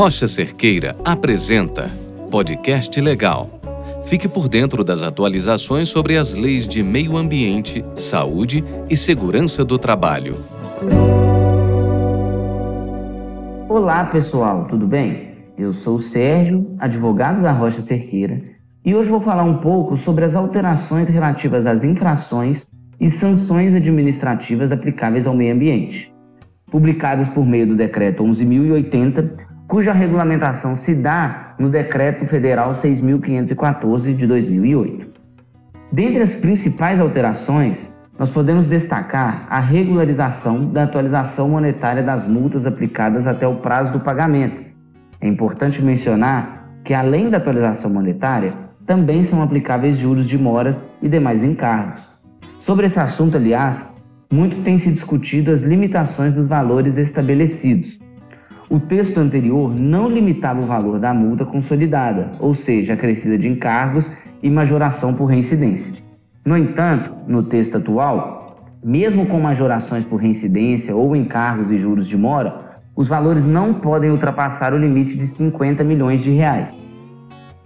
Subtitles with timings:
[0.00, 1.90] Rocha Cerqueira apresenta
[2.30, 3.60] Podcast Legal.
[4.02, 9.78] Fique por dentro das atualizações sobre as leis de meio ambiente, saúde e segurança do
[9.78, 10.38] trabalho.
[13.68, 15.34] Olá, pessoal, tudo bem?
[15.58, 18.42] Eu sou o Sérgio, advogado da Rocha Cerqueira,
[18.82, 22.66] e hoje vou falar um pouco sobre as alterações relativas às infrações
[22.98, 26.10] e sanções administrativas aplicáveis ao meio ambiente,
[26.70, 34.26] publicadas por meio do Decreto 11.080, cuja regulamentação se dá no Decreto Federal 6.514 de
[34.26, 35.06] 2008.
[35.92, 43.28] Dentre as principais alterações, nós podemos destacar a regularização da atualização monetária das multas aplicadas
[43.28, 44.60] até o prazo do pagamento.
[45.20, 48.52] É importante mencionar que, além da atualização monetária,
[48.84, 52.10] também são aplicáveis juros de moras e demais encargos.
[52.58, 54.02] Sobre esse assunto, aliás,
[54.32, 58.00] muito tem se discutido as limitações dos valores estabelecidos.
[58.70, 64.08] O texto anterior não limitava o valor da multa consolidada, ou seja, acrescida de encargos
[64.40, 66.00] e majoração por reincidência.
[66.44, 72.16] No entanto, no texto atual, mesmo com majorações por reincidência ou encargos e juros de
[72.16, 76.86] mora, os valores não podem ultrapassar o limite de 50 milhões de reais.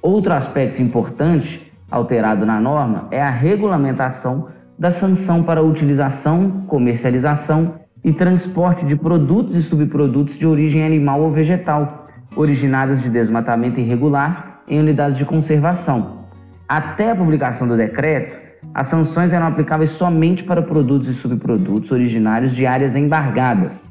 [0.00, 7.74] Outro aspecto importante alterado na norma é a regulamentação da sanção para utilização, comercialização
[8.04, 14.60] e transporte de produtos e subprodutos de origem animal ou vegetal, originados de desmatamento irregular
[14.68, 16.24] em unidades de conservação.
[16.68, 18.36] Até a publicação do decreto,
[18.74, 23.86] as sanções eram aplicáveis somente para produtos e subprodutos originários de áreas embargadas.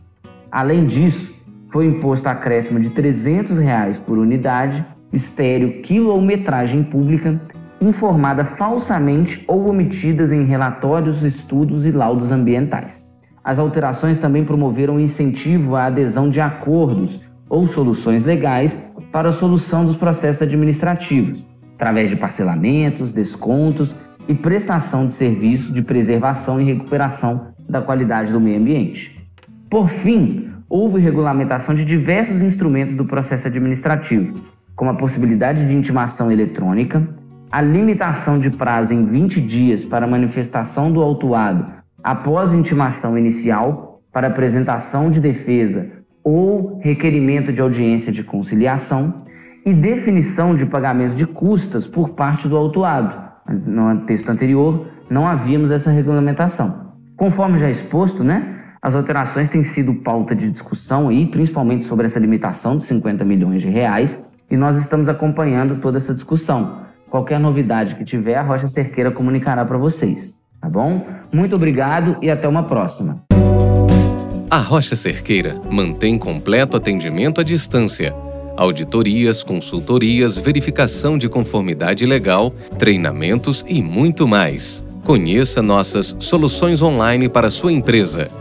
[0.51, 1.33] Além disso,
[1.71, 7.41] foi imposto acréscimo de 300 reais por unidade, estéreo, quilometragem pública,
[7.81, 13.12] informada falsamente ou omitidas em relatórios, estudos e laudos ambientais.
[13.43, 19.85] As alterações também promoveram incentivo à adesão de acordos ou soluções legais para a solução
[19.85, 23.93] dos processos administrativos, através de parcelamentos, descontos
[24.29, 29.21] e prestação de serviço de preservação e recuperação da qualidade do meio ambiente.
[29.69, 34.35] Por fim, houve regulamentação de diversos instrumentos do processo administrativo,
[34.73, 37.05] como a possibilidade de intimação eletrônica,
[37.51, 44.27] a limitação de prazo em 20 dias para manifestação do autuado após intimação inicial para
[44.27, 45.89] apresentação de defesa
[46.23, 49.23] ou requerimento de audiência de conciliação
[49.65, 53.21] e definição de pagamento de custas por parte do autuado.
[53.47, 56.93] No texto anterior, não havíamos essa regulamentação.
[57.15, 62.19] Conforme já exposto, né, as alterações têm sido pauta de discussão aí, principalmente sobre essa
[62.19, 66.83] limitação de 50 milhões de reais, e nós estamos acompanhando toda essa discussão.
[67.09, 70.42] Qualquer novidade que tiver, a Rocha Cerqueira comunicará para vocês.
[70.63, 71.05] Tá bom?
[71.29, 73.21] Muito obrigado e até uma próxima.
[74.49, 78.15] A Rocha Cerqueira mantém completo atendimento à distância.
[78.55, 84.85] Auditorias, consultorias, verificação de conformidade legal, treinamentos e muito mais.
[85.03, 88.31] Conheça nossas soluções online para sua empresa.